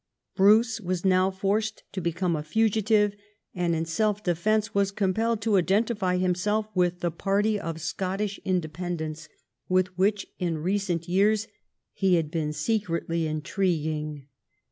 Bruce 0.35 0.79
was 0.81 1.05
now 1.05 1.29
forced 1.29 1.83
to 1.91 2.01
become 2.01 2.35
a 2.35 2.41
fugitive, 2.41 3.15
and 3.53 3.75
in 3.75 3.85
self 3.85 4.23
defence 4.23 4.73
was 4.73 4.89
compelled 4.89 5.43
to 5.43 5.57
identify 5.59 6.17
himself 6.17 6.67
with 6.73 7.01
the 7.01 7.11
party 7.11 7.59
of 7.59 7.79
Scottish 7.79 8.39
independence, 8.43 9.29
with 9.69 9.95
which 9.99 10.25
in 10.39 10.57
recent 10.57 11.07
years 11.07 11.47
he 11.93 12.15
had 12.15 12.31
been 12.31 12.51
secretly 12.51 13.27
intriguing. 13.27 14.25